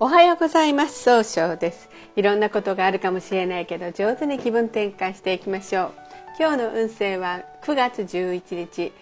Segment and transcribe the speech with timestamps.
[0.00, 1.02] おはようございます。
[1.02, 1.90] 総称です。
[2.14, 5.92] いろんなことがあるかもしれないけど上手に気分転換していきましょう。
[6.38, 8.92] 今日の運勢は9月11日。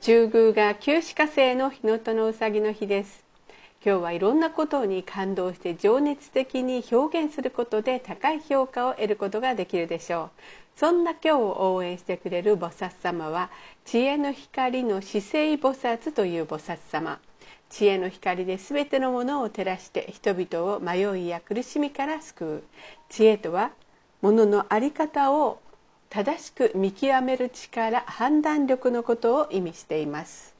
[0.00, 3.22] 中宮が旧歯科星の日のとのうさぎの日です。
[3.84, 10.30] 今日はいろんなことに感動して情熱的に表現することで高い評価を得ることができるでしょ
[10.76, 10.78] う。
[10.80, 13.50] そんな今日を応援してくれる菩薩様は
[13.84, 17.20] 知恵の光の姿勢菩薩という菩薩様。
[17.68, 22.62] 知恵の光で全てのものを照らして人々を迷いや苦しみから救う。
[23.08, 23.72] 知恵とは
[24.22, 25.60] ものの在り方を
[26.08, 30.54] 正しく見極める力判断力のことを意味しています。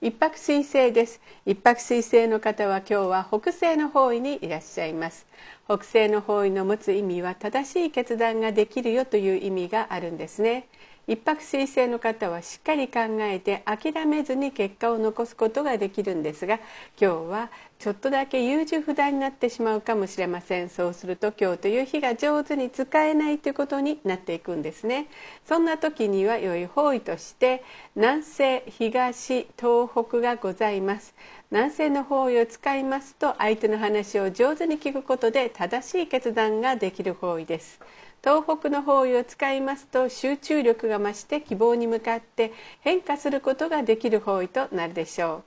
[0.00, 1.20] 一泊水星です。
[1.46, 5.26] 一泊水星の方は今日は北西の方位にいらっしゃいます。
[5.66, 10.66] 北西の方位の持つ意味は正しい決断ができるよという意味があるんですね。
[11.08, 16.60] 一泊水星の方はしっかり考えて諦めずに結果を残すことができるんですが
[17.00, 17.50] 今日は
[17.80, 20.68] ちょっとだけ優柔不断になってしまうかもしれません。
[20.68, 25.08] そうすると今日という日が上手に使えないということになっていくんですね。
[25.44, 27.64] そんな時には良い方位として
[27.96, 31.16] 南西東東北がございます。
[31.50, 37.80] 南西の方位を使いますと相手の話を上手に聞くことで正しい決断ができる方位です。
[38.22, 45.42] 東北の方位を使いますと集中力が増して希望に向かって変化することができる方位となるでしょう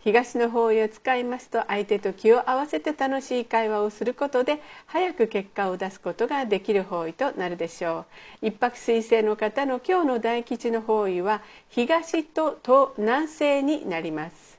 [0.00, 8.06] 東の方位を使いますと相手と気を合わせて楽しい会話をすることで早く結果を出すことができる方位となるでしょ
[8.42, 14.55] う一泊水星の方の今日の大吉の方位は東と東南西になります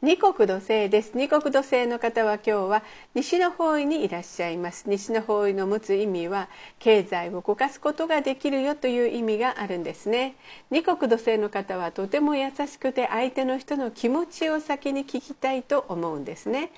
[0.00, 1.10] 二国土星です。
[1.16, 2.84] 二国土星の方は今日は
[3.16, 4.88] 西の方位にいらっしゃいます。
[4.88, 10.36] 西の方位の持つ意味は経済を動かすことができるよという意味があるんですね。
[10.70, 16.70] 二国土星の方はとても優しくて相手の人の気持ちを先に聞きたいと思うんですね。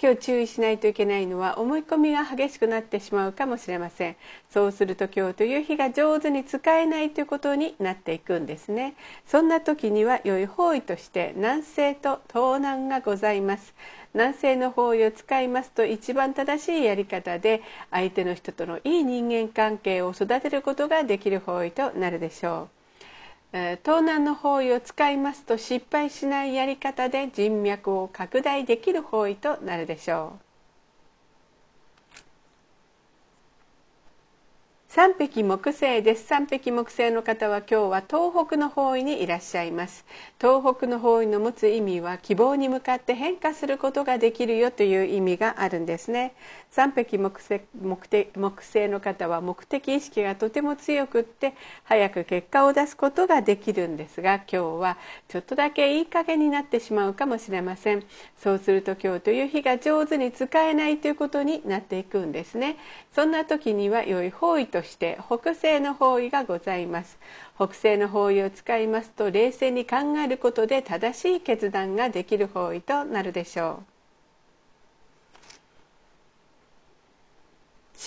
[0.00, 4.16] 今日注意しないといけないのは思い込みが激しくなってしまうかもしれません。
[4.50, 8.94] そうすると今日という日が上手に使えないということになっていくんですね。
[9.26, 13.74] そんな時には良い方位として南西と東南がございます
[14.14, 22.78] 南西の方位を使いますと一番正しいやり方で相手の人とのいい人間関係を育てることができる方位となるでしょう
[23.52, 30.47] 東南の方位を使いますと失敗しないやり方で人脈を拡大できる方位となるでしょう。
[34.98, 36.26] 三匹木星です。
[36.26, 40.04] 三匹木星の方は今日は東北の方位にいらっしゃいます。
[40.40, 46.34] 東北の方位の持つ意味は希望に向かって変化することができるよという意味があるんですね。
[46.72, 51.54] 三匹木星木星の方は目的意識がとても強くって
[51.84, 54.98] 早く結果を出すことができるんですが今日は
[55.28, 58.02] ちょっとだけいい加減になってしまうかもしれません。
[58.42, 62.78] そうすると今日という日が上手に使えないということになっていくんですね。
[63.14, 67.18] そんな時には良い方位として北西の方位がございます。
[67.56, 73.97] 北西の方位を使いますと冷静に考えることで正しい決断ができる方位となるでしょう。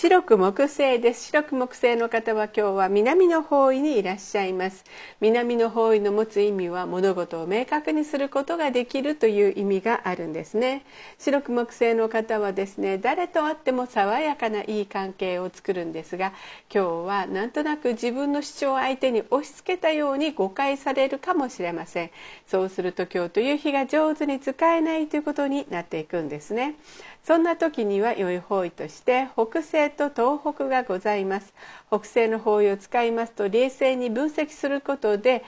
[0.02, 1.26] 白く木星です。
[1.26, 4.82] 白く木星の方は今日は南の方位にいらっしゃいます。
[5.20, 10.84] 南の方位の持つ意味は物事を明確にすることができるという意味があるんですね。
[11.20, 16.32] 白く木星の方はですね誰と会っても爽やかないい関係を作るんですが
[16.74, 22.10] 今日はなんとなく自分の主張を相手に押し付けたように誤解されるかもしれません。
[22.48, 26.74] そうすると今日という日が上手に使えないということになっていくんですね。
[27.22, 31.54] そんな時には良い方位として北西と東北がございます。
[31.88, 35.44] 北西の方位を使いますと冷静に分析することで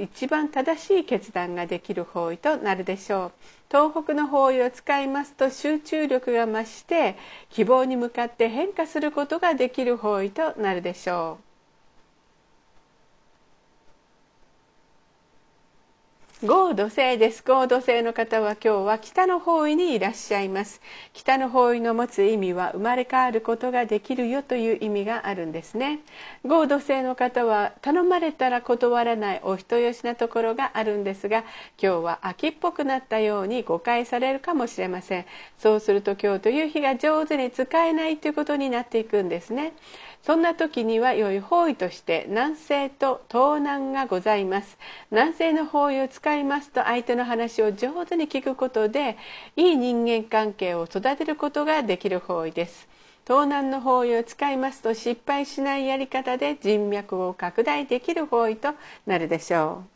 [0.00, 3.32] 一番正しい決断ができる方位となるでしょう。
[3.70, 7.16] 東北の方位を使いますと集中力が増して
[7.50, 11.43] 希望に向かって変化することができる方位となるでしょう。
[16.46, 17.42] 合土星です。
[17.42, 20.82] 合土星の方は今日は北の方位にいらっしゃいます。
[21.14, 26.00] 北の方位の持つ意味は生まれ変わることができるよという意味があるんですね。
[26.44, 31.44] 合土星の方は頼まれたら断らないお人よしなところがあるんですが
[31.82, 35.24] 今日は秋っぽくなったように誤解されるかもしれません。
[35.56, 39.72] そうすると今日という日が上手に使えないということになっていくんですね。
[40.24, 44.78] そんな時には良い方位として南西と東南がございます
[45.10, 49.18] 南西の方位を使いますと相手の話を上手に聞くことで
[49.56, 52.88] いい人間関係を育てることができる方位です
[53.26, 58.70] 東南の方位を使いますと失敗しないやり方で人脈を拡大できる方位と
[59.06, 59.93] なるでしょう。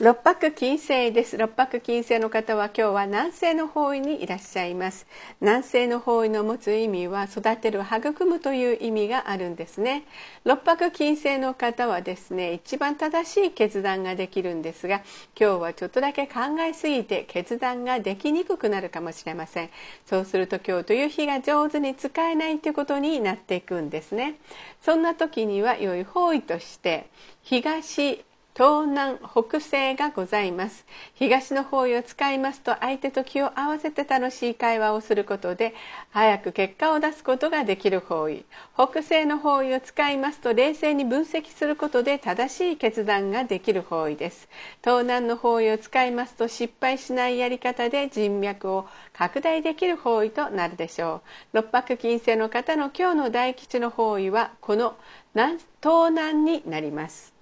[0.00, 1.36] 六白金星です。
[1.36, 5.06] 六白金星の方は今日は南西の方位にいらっしゃいます。
[5.42, 10.04] 南西の方位の持つ意味は育てる育むという意味があるんですね。
[10.44, 15.02] 六白金星の方はですね一番正しい決断ができるんですが
[15.38, 19.70] 今日はちょっとだけ考えすぎて決断ができにくくなるかもしれません。
[20.06, 24.36] そうすると今日という日が上手に使えないということになっていくんですね。
[24.80, 27.10] そんな時には良い方位として
[27.42, 28.24] 東
[28.54, 30.84] 東南北西がございます。
[31.14, 35.74] 東の方位を使いますと相手と気を合わせて楽しい会話をすることで
[36.10, 38.44] 早く結果を出すことができる方位。
[38.74, 44.50] 北西の方位を使いますと冷静に分析することで正しい決断ができる方位です。
[44.84, 51.22] 東南の方位を使いますと失敗しないやり方で人脈を拡大できる方位となるでしょ
[51.54, 51.56] う。
[51.56, 54.94] 六白金星の方の今日の大吉の方位はこの
[55.34, 57.32] 東南になります。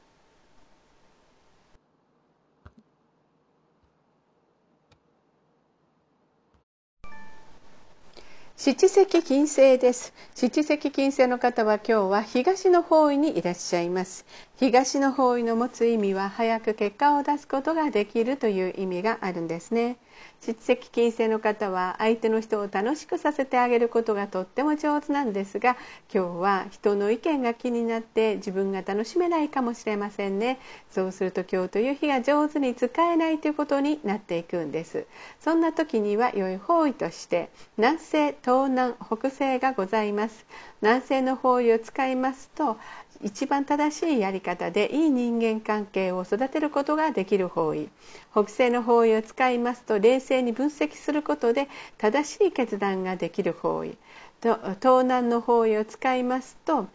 [8.62, 10.12] 七石金星です。
[10.34, 14.26] 七石金星の方は今日は東の方位にいらっしゃいます。
[14.58, 19.96] 東の方位の持つ意味は早く結果を出すことができるという意味があるんですね。
[20.40, 25.76] 出席金星の方は相手の人を楽しくさせてあげることがとっても上手なんですが
[26.12, 30.58] 今日は人の意見が気になって自分が楽しめないかもしれませんね。
[30.90, 35.06] そうすると今日という日が上手に使えないということになっていくんです。
[35.40, 40.46] そんな時には良い方位として南西東南北西がございます。
[40.80, 42.78] 南西の方位を使いますと
[43.22, 47.88] 一番正しいやり方でいい人間関係を育てることができる方位。
[48.32, 51.68] 北西の方位を使いますと冷静に分析することで
[51.98, 53.98] 正しい決断ができる方位。
[54.42, 56.86] 東南の方位を使いますと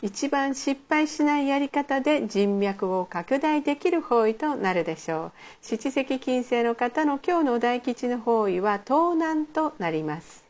[0.00, 5.32] 一番失敗しないやり方で人脈を拡大できる方位となるでしょう。
[5.60, 10.43] 七石金星の方の今日の大吉の方位は東南となります。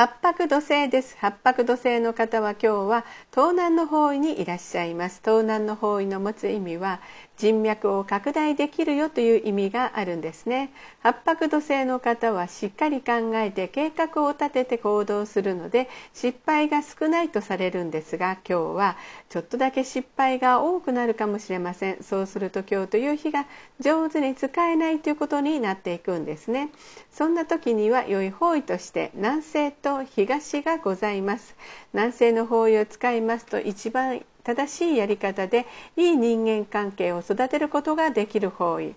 [0.00, 1.14] 八白土星です。
[1.18, 5.20] 八白土星の方は今日は東南の方位にいらっしゃいます。
[5.22, 7.02] 東南の方位の持つ意味は
[7.40, 10.74] 人脈を拡大できるよという意味があるんですね。
[11.02, 18.96] 八白土星の方はしっかり考えて計画を立てて行動するので失敗が少ないとされるんですが今日は
[19.30, 22.02] ちょっとだけ失敗が多くなるかもしれません。
[22.02, 23.46] そうすると今日という日が
[23.80, 26.68] 上手に使えないということになっていくんですね。
[27.10, 31.56] そんな時には良い方位として南西と東がございます。
[31.94, 35.66] 南西の方位を使いますと一番正しいやり方で
[35.96, 38.94] いい人間関係を育てることができる方位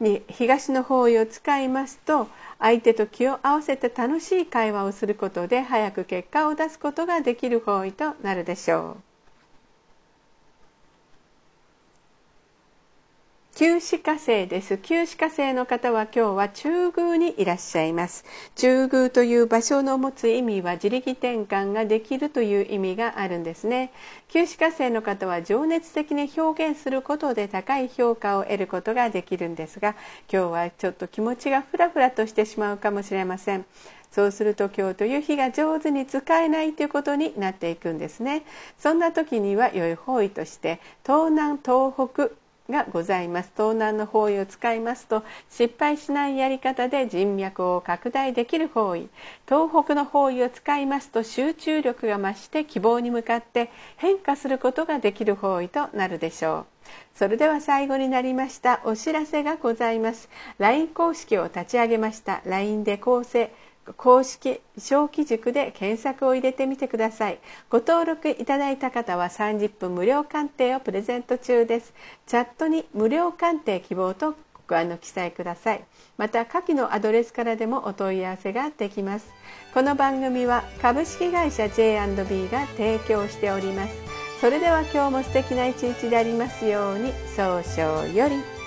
[0.00, 2.28] に東の方位を使いますと
[2.58, 9.09] 相手と気を合わせて楽しい会話をすることで早く結果を出すことができる方位となるでしょう。
[13.60, 14.78] 旧歯科生です。
[14.78, 18.24] 旧歯科生の方は今日は中宮にいらっしゃいます。
[18.56, 23.92] 中宮という場所の持つ意味は自力転換ができるという意味があるんですね。
[24.28, 29.94] 旧歯科生の方は情熱的に表現することで高い評価を得ることができるんですが
[30.32, 33.66] 今日はちょっと気持ちがフラフラとしてしまうかもしれません。
[34.10, 38.42] そうすると今日という日が上手に使えないということになっていくんですね。
[38.78, 42.30] そんな時には良い方位として東南東北
[42.70, 43.50] がございます。
[43.56, 49.08] 東南の方位を使いますと失敗しないやり方で人脈を拡大できる方位。
[49.46, 56.66] 東北の方位を使いますと集中力が増して希望に向かって変化することができる方位となるでしょう。
[57.14, 60.28] それでは最後になりましたお知らせがございます。
[60.58, 62.40] LINE 公式を立ち上げました。
[62.46, 63.52] LINE で構成。
[63.96, 67.38] 公式小規塾で検索を入れてみてください。
[67.68, 71.92] ご登録いただいた方は30分無料鑑定をプレゼント中です。
[72.26, 74.34] チャットに無料鑑定希望と
[74.68, 75.84] ごあの記載ください。
[76.16, 79.26] また下記のアドレスからでもお問い合わせができます。
[79.74, 83.94] この番組は株式会社 J&B が提供しております。
[84.40, 88.59] それでは今日も素敵な一日でありますように早々より。